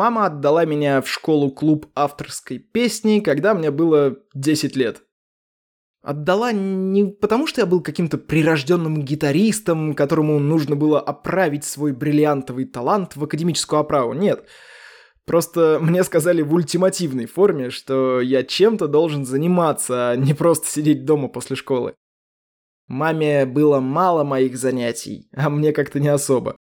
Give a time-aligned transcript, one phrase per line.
[0.00, 5.02] Мама отдала меня в школу-клуб авторской песни, когда мне было 10 лет.
[6.02, 12.64] Отдала не потому, что я был каким-то прирожденным гитаристом, которому нужно было оправить свой бриллиантовый
[12.64, 14.14] талант в академическую оправу.
[14.14, 14.48] Нет.
[15.26, 21.04] Просто мне сказали в ультимативной форме, что я чем-то должен заниматься, а не просто сидеть
[21.04, 21.92] дома после школы.
[22.86, 26.56] Маме было мало моих занятий, а мне как-то не особо.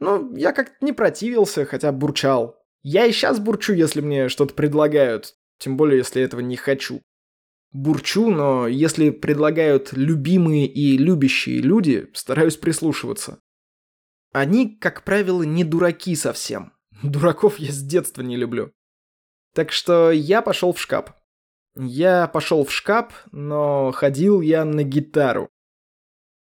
[0.00, 2.58] Ну, я как-то не противился, хотя бурчал.
[2.82, 7.02] Я и сейчас бурчу, если мне что-то предлагают, тем более, если этого не хочу.
[7.72, 13.38] Бурчу, но если предлагают любимые и любящие люди, стараюсь прислушиваться.
[14.32, 16.72] Они, как правило, не дураки совсем.
[17.02, 18.72] Дураков я с детства не люблю.
[19.54, 21.14] Так что я пошел в шкаф.
[21.76, 25.48] Я пошел в шкаф, но ходил я на гитару.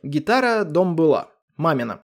[0.02, 2.02] Гитара дом была, мамина.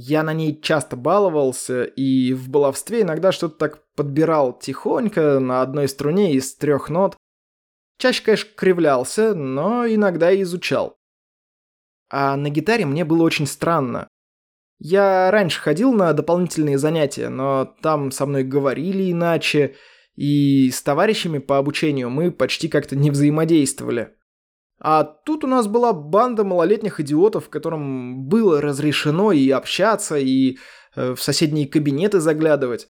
[0.00, 5.88] Я на ней часто баловался и в баловстве иногда что-то так подбирал тихонько на одной
[5.88, 7.16] струне из трех нот.
[7.98, 10.94] Чаще, конечно, кривлялся, но иногда и изучал.
[12.10, 14.06] А на гитаре мне было очень странно.
[14.78, 19.74] Я раньше ходил на дополнительные занятия, но там со мной говорили иначе,
[20.14, 24.16] и с товарищами по обучению мы почти как-то не взаимодействовали.
[24.80, 30.58] А тут у нас была банда малолетних идиотов, которым было разрешено и общаться, и
[30.94, 32.88] э, в соседние кабинеты заглядывать.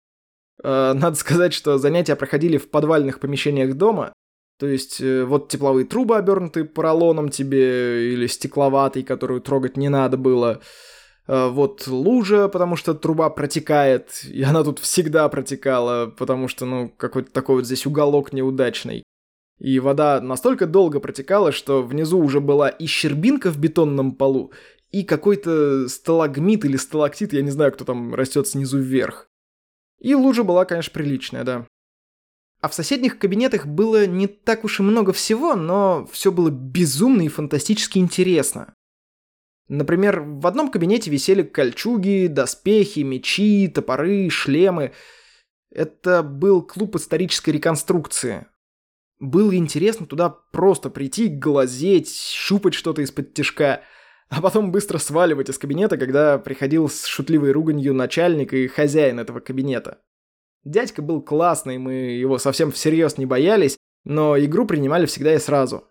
[0.62, 4.14] Э, надо сказать, что занятия проходили в подвальных помещениях дома,
[4.58, 10.16] то есть э, вот тепловые трубы обернуты поролоном тебе или стекловатой, которую трогать не надо
[10.16, 10.60] было–
[11.26, 17.32] вот лужа, потому что труба протекает, и она тут всегда протекала, потому что, ну, какой-то
[17.32, 19.04] такой вот здесь уголок неудачный.
[19.58, 24.52] И вода настолько долго протекала, что внизу уже была и щербинка в бетонном полу,
[24.90, 29.28] и какой-то сталагмит или сталактит, я не знаю, кто там растет снизу вверх.
[30.00, 31.66] И лужа была, конечно, приличная, да.
[32.60, 37.22] А в соседних кабинетах было не так уж и много всего, но все было безумно
[37.22, 38.74] и фантастически интересно.
[39.68, 44.92] Например, в одном кабинете висели кольчуги, доспехи, мечи, топоры, шлемы.
[45.70, 48.46] Это был клуб исторической реконструкции.
[49.20, 53.82] Было интересно туда просто прийти, глазеть, щупать что-то из-под тяжка,
[54.28, 59.40] а потом быстро сваливать из кабинета, когда приходил с шутливой руганью начальник и хозяин этого
[59.40, 60.00] кабинета.
[60.64, 65.84] Дядька был классный, мы его совсем всерьез не боялись, но игру принимали всегда и сразу.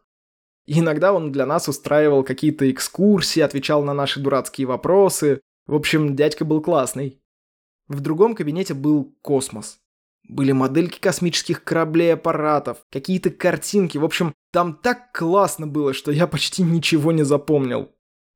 [0.66, 5.41] Иногда он для нас устраивал какие-то экскурсии, отвечал на наши дурацкие вопросы.
[5.67, 7.22] В общем, дядька был классный.
[7.88, 9.79] В другом кабинете был космос.
[10.28, 13.97] Были модельки космических кораблей и аппаратов, какие-то картинки.
[13.97, 17.91] В общем, там так классно было, что я почти ничего не запомнил.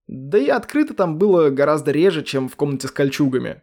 [0.08, 3.62] Да и открыто там было гораздо реже, чем в комнате с кольчугами.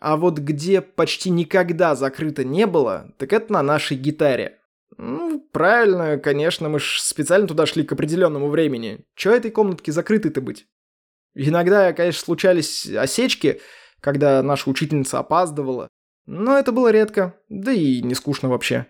[0.00, 4.58] А вот где почти никогда закрыто не было, так это на нашей гитаре.
[4.98, 9.04] Ну, правильно, конечно, мы ж специально туда шли к определенному времени.
[9.14, 10.66] Чё этой комнатке закрытой-то быть?
[11.34, 13.60] Иногда, конечно, случались осечки,
[14.00, 15.88] когда наша учительница опаздывала.
[16.26, 18.86] Но это было редко, да и не скучно вообще.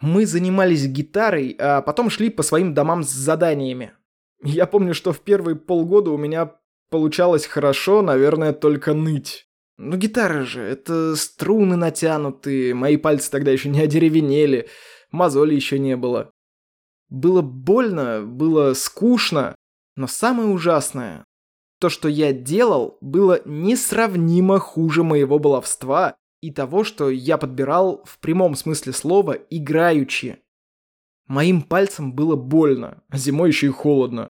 [0.00, 3.92] Мы занимались гитарой, а потом шли по своим домам с заданиями.
[4.42, 6.54] Я помню, что в первые полгода у меня
[6.88, 9.46] получалось хорошо, наверное, только ныть.
[9.76, 14.68] Ну гитара же, это струны натянутые, мои пальцы тогда еще не одеревенели,
[15.10, 16.30] мозоли еще не было.
[17.08, 19.54] Было больно, было скучно,
[19.96, 21.24] но самое ужасное,
[21.78, 28.18] то, что я делал, было несравнимо хуже моего баловства и того, что я подбирал в
[28.18, 30.38] прямом смысле слова играючи.
[31.26, 34.28] Моим пальцем было больно, а зимой еще и холодно.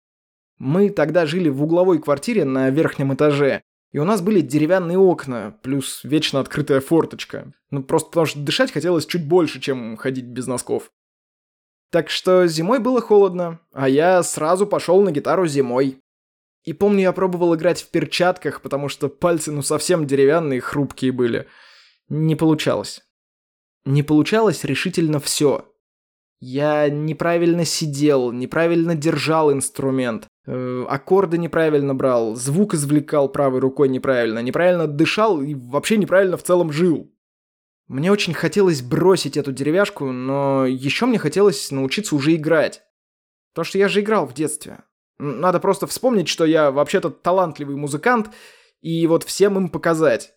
[0.57, 3.61] Мы тогда жили в угловой квартире на верхнем этаже,
[3.91, 7.53] и у нас были деревянные окна, плюс вечно открытая форточка.
[7.71, 10.91] Ну, просто потому что дышать хотелось чуть больше, чем ходить без носков.
[11.91, 15.99] Так что зимой было холодно, а я сразу пошел на гитару зимой.
[16.63, 21.47] И помню, я пробовал играть в перчатках, потому что пальцы ну совсем деревянные, хрупкие были.
[22.09, 23.01] Не получалось.
[23.85, 25.71] Не получалось решительно все.
[26.39, 30.27] Я неправильно сидел, неправильно держал инструмент.
[30.45, 36.43] Э, аккорды неправильно брал, звук извлекал правой рукой неправильно, неправильно дышал и вообще неправильно в
[36.43, 37.11] целом жил.
[37.87, 42.83] Мне очень хотелось бросить эту деревяшку, но еще мне хотелось научиться уже играть.
[43.53, 44.83] То, что я же играл в детстве.
[45.17, 48.29] Надо просто вспомнить, что я вообще-то талантливый музыкант,
[48.81, 50.34] и вот всем им показать.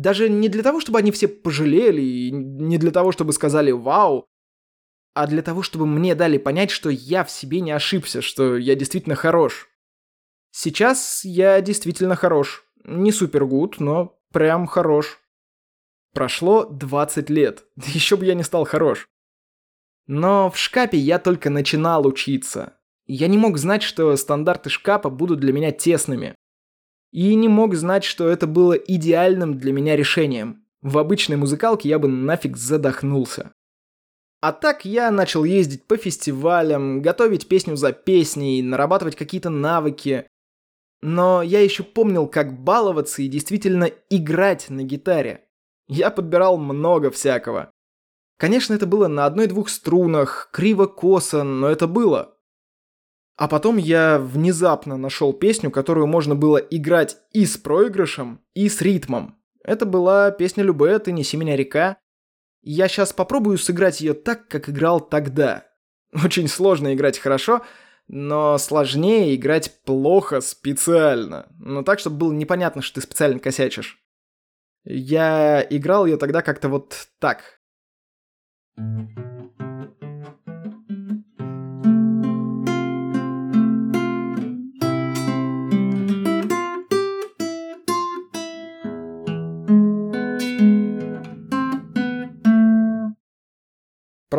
[0.00, 4.24] Даже не для того, чтобы они все пожалели, и не для того, чтобы сказали «Вау»,
[5.12, 8.74] а для того, чтобы мне дали понять, что я в себе не ошибся, что я
[8.76, 9.68] действительно хорош.
[10.52, 12.64] Сейчас я действительно хорош.
[12.84, 15.20] Не супер гуд, но прям хорош.
[16.14, 19.06] Прошло 20 лет, еще бы я не стал хорош.
[20.06, 22.78] Но в шкапе я только начинал учиться.
[23.06, 26.34] Я не мог знать, что стандарты шкафа будут для меня тесными.
[27.12, 30.64] И не мог знать, что это было идеальным для меня решением.
[30.82, 33.52] В обычной музыкалке я бы нафиг задохнулся.
[34.40, 40.26] А так я начал ездить по фестивалям, готовить песню за песней, нарабатывать какие-то навыки.
[41.02, 45.44] Но я еще помнил, как баловаться и действительно играть на гитаре.
[45.88, 47.70] Я подбирал много всякого.
[48.38, 52.38] Конечно, это было на одной-двух струнах, криво-косо, но это было.
[53.40, 58.82] А потом я внезапно нашел песню, которую можно было играть и с проигрышем, и с
[58.82, 59.38] ритмом.
[59.64, 61.96] Это была песня Любе «Ты неси меня река».
[62.60, 65.64] Я сейчас попробую сыграть ее так, как играл тогда.
[66.12, 67.62] Очень сложно играть хорошо,
[68.08, 71.46] но сложнее играть плохо специально.
[71.58, 74.04] Но так, чтобы было непонятно, что ты специально косячишь.
[74.84, 77.58] Я играл ее тогда как-то вот так.
[78.76, 79.29] Thank you.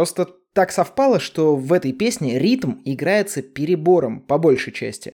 [0.02, 5.14] Просто так совпало, что в этой песне ритм играется перебором по большей части.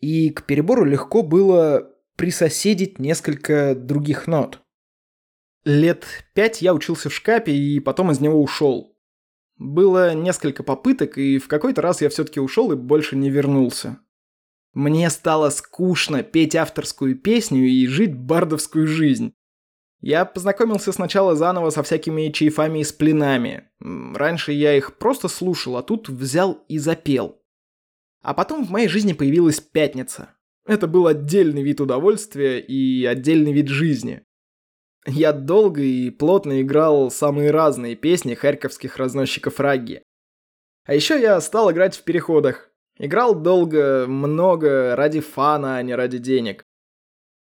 [0.00, 4.60] И к перебору легко было присоседить несколько других нот.
[5.64, 6.04] Лет
[6.34, 8.94] пять я учился в шкапе и потом из него ушел.
[9.56, 14.00] Было несколько попыток, и в какой-то раз я все-таки ушел и больше не вернулся.
[14.74, 19.32] Мне стало скучно петь авторскую песню и жить бардовскую жизнь.
[20.00, 23.70] Я познакомился сначала заново со всякими чайфами и сплинами.
[23.80, 27.40] Раньше я их просто слушал, а тут взял и запел.
[28.22, 30.30] А потом в моей жизни появилась пятница.
[30.66, 34.22] Это был отдельный вид удовольствия и отдельный вид жизни.
[35.06, 40.02] Я долго и плотно играл самые разные песни харьковских разносчиков рагги.
[40.84, 42.70] А еще я стал играть в переходах.
[42.98, 46.64] Играл долго, много, ради фана, а не ради денег.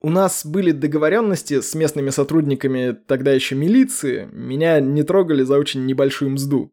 [0.05, 5.87] У нас были договоренности с местными сотрудниками тогда еще милиции, меня не трогали за очень
[5.87, 6.71] небольшую мзду.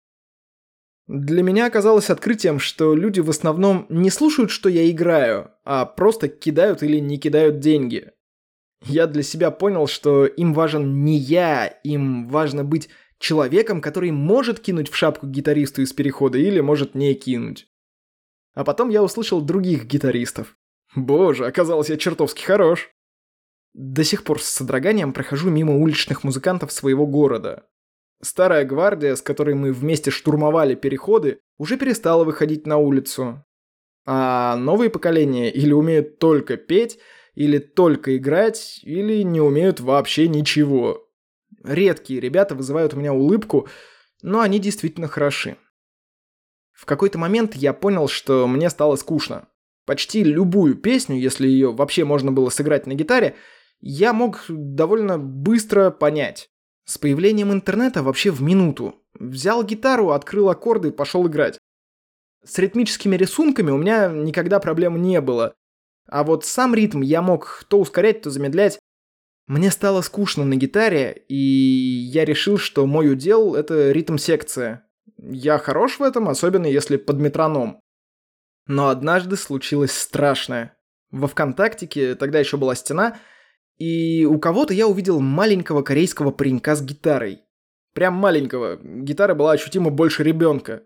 [1.07, 6.28] Для меня оказалось открытием, что люди в основном не слушают, что я играю, а просто
[6.28, 8.12] кидают или не кидают деньги.
[8.83, 14.60] Я для себя понял, что им важен не я, им важно быть человеком, который может
[14.60, 17.69] кинуть в шапку гитаристу из перехода или может не кинуть.
[18.56, 20.57] А потом я услышал других гитаристов.
[20.98, 22.92] Боже, оказалось, я чертовски хорош.
[23.74, 27.66] До сих пор с содроганием прохожу мимо уличных музыкантов своего города.
[28.22, 33.44] Старая гвардия, с которой мы вместе штурмовали переходы, уже перестала выходить на улицу.
[34.06, 37.00] А новые поколения или умеют только петь,
[37.34, 41.08] или только играть, или не умеют вообще ничего.
[41.64, 43.68] Редкие ребята вызывают у меня улыбку,
[44.22, 45.58] но они действительно хороши.
[46.74, 49.48] В какой-то момент я понял, что мне стало скучно.
[49.86, 53.36] Почти любую песню, если ее вообще можно было сыграть на гитаре,
[53.81, 56.50] я мог довольно быстро понять.
[56.86, 58.96] С появлением интернета вообще в минуту.
[59.13, 61.58] Взял гитару, открыл аккорды, пошел играть.
[62.44, 65.53] С ритмическими рисунками у меня никогда проблем не было.
[66.08, 68.79] А вот сам ритм я мог то ускорять, то замедлять.
[69.48, 74.88] Мне стало скучно на гитаре, и я решил, что мой удел— это ритм-секция.
[75.17, 77.79] Я хорош в этом, особенно если под метроном.
[78.67, 80.77] Но однажды случилось страшное.
[81.12, 83.20] Во ВКонтактике, тогда еще была стена—
[83.82, 87.42] и у кого-то я увидел маленького корейского паренька с гитарой.
[87.96, 88.78] Прям маленького.
[88.80, 90.84] Гитара была ощутимо больше ребенка.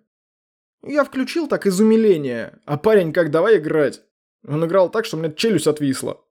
[0.82, 2.62] Я включил так из умиления.
[2.64, 4.02] А парень как давай играть.
[4.48, 6.22] Он играл так, что у меня челюсть отвисла.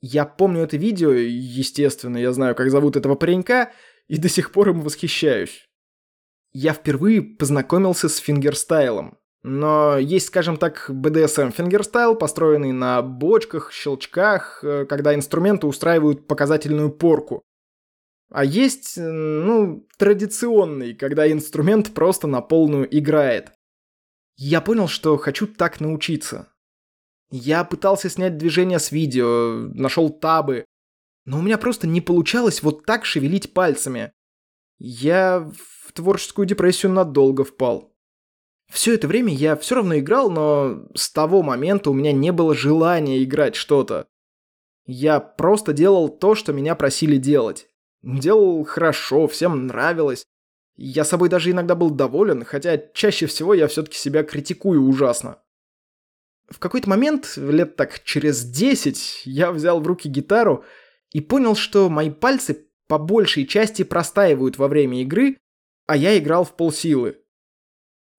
[0.00, 3.70] Я помню это видео, естественно, я знаю, как зовут этого паренька,
[4.08, 5.68] и до сих пор им восхищаюсь.
[6.52, 9.18] Я впервые познакомился с фингерстайлом.
[9.44, 16.90] Но есть, скажем так, BDSM фингерстайл, построенный на бочках, щелчках, э, когда инструменту устраивают показательную
[16.90, 17.42] порку.
[18.30, 23.52] А есть, ну, традиционный, когда инструмент просто на полную играет.
[24.36, 26.48] Я понял, что хочу так научиться.
[27.30, 30.64] Я пытался снять движения с видео, нашел табы,
[31.26, 34.10] но у меня просто не получалось вот так шевелить пальцами.
[34.78, 35.50] Я
[35.86, 37.93] в творческую депрессию надолго впал.
[38.74, 42.56] Все это время я все равно играл, но с того момента у меня не было
[42.56, 44.08] желания играть что-то.
[44.84, 47.68] Я просто делал то, что меня просили делать.
[48.02, 50.24] Делал хорошо, всем нравилось.
[50.74, 55.38] Я собой даже иногда был доволен, хотя чаще всего я все-таки себя критикую ужасно.
[56.48, 60.64] В какой-то момент, лет так через 10, я взял в руки гитару
[61.12, 65.36] и понял, что мои пальцы по большей части простаивают во время игры,
[65.86, 67.20] а я играл в полсилы.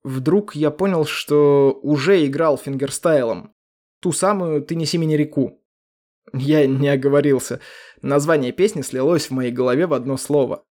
[0.06, 3.56] Вдруг я понял, что уже играл фингерстайлом.
[4.02, 5.60] Ту самую «Ты неси меня реку».
[6.32, 7.60] Я не оговорился.
[8.04, 10.64] Название песни слилось в моей голове в одно слово.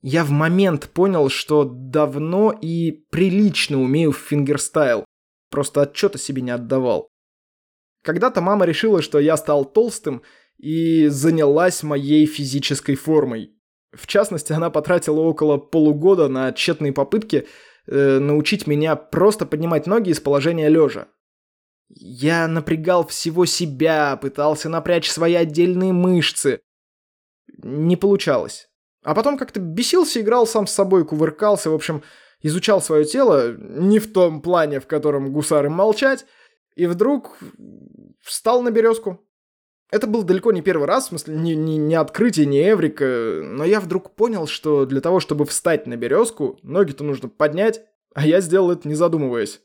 [0.00, 5.04] Я в момент понял, что давно и прилично умею фингерстайл.
[5.50, 7.08] Просто отчета себе не отдавал.
[8.04, 10.22] Когда-то мама решила, что я стал толстым
[10.56, 13.56] и занялась моей физической формой.
[13.92, 17.48] В частности, она потратила около полугода на тщетные попытки
[17.90, 21.08] э, научить меня просто поднимать ноги из положения лежа.
[21.88, 26.60] Я напрягал всего себя, пытался напрячь свои отдельные мышцы.
[27.62, 28.68] Не получалось.
[29.02, 32.02] А потом как-то бесился, играл сам с собой, кувыркался, в общем,
[32.42, 36.26] изучал свое тело, не в том плане, в котором гусары молчать,
[36.76, 37.38] и вдруг
[38.20, 39.26] встал на березку.
[39.90, 43.64] Это был далеко не первый раз, в смысле, не, не, не открытие, не эврика, но
[43.64, 47.82] я вдруг понял, что для того, чтобы встать на березку, ноги-то нужно поднять,
[48.14, 49.60] а я сделал это не задумываясь.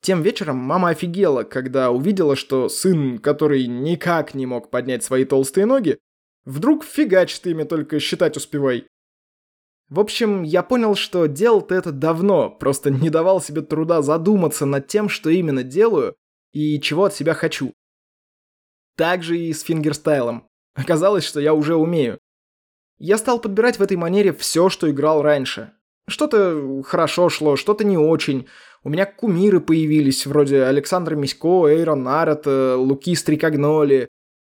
[0.00, 5.66] Тем вечером мама офигела, когда увидела, что сын, который никак не мог поднять свои толстые
[5.66, 5.98] ноги,
[6.44, 8.86] вдруг фигачит ими только считать успевай.
[9.88, 14.86] В общем, я понял, что делал-то это давно, просто не давал себе труда задуматься над
[14.86, 16.14] тем, что именно делаю
[16.52, 17.72] и чего от себя хочу.
[18.98, 20.48] Так же и с фингерстайлом.
[20.74, 22.18] Оказалось, что я уже умею.
[22.98, 25.70] Я стал подбирать в этой манере все, что играл раньше.
[26.08, 28.48] Что-то хорошо шло, что-то не очень.
[28.82, 34.08] У меня кумиры появились, вроде Александра Мисько, Эйро Нарета, Луки Стриканьоли.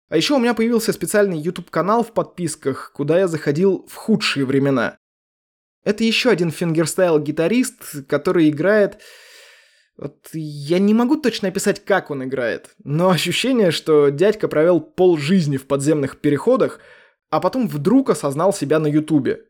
[0.08, 4.98] А еще у меня появился специальный YouTube-канал в подписках, куда я заходил в худшие времена.
[5.84, 9.02] Это еще один фингерстайл-гитарист, который играет...
[9.98, 15.18] Вот я не могу точно описать, как он играет, но ощущение, что дядька провел пол
[15.18, 16.80] жизни в подземных переходах,
[17.32, 19.46] а потом вдруг осознал себя на ютубе.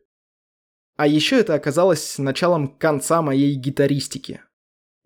[0.96, 4.42] А еще это оказалось началом конца моей гитаристики.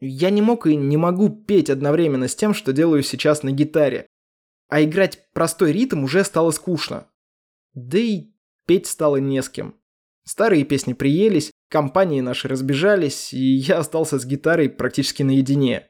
[0.00, 4.06] Я не мог и не могу петь одновременно с тем, что делаю сейчас на гитаре.
[4.68, 7.08] А играть простой ритм уже стало скучно.
[7.74, 8.32] Да и
[8.66, 9.76] петь стало не с кем.
[10.24, 15.88] Старые песни приелись, компании наши разбежались, и я остался с гитарой практически наедине.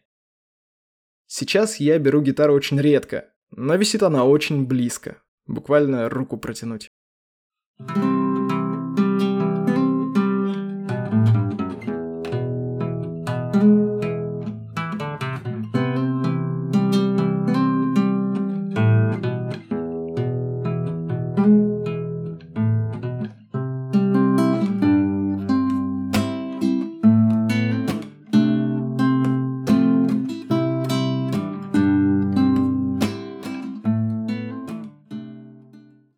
[1.26, 5.22] Сейчас я беру гитару очень редко, но висит она очень близко.
[5.46, 6.90] Буквально руку протянуть.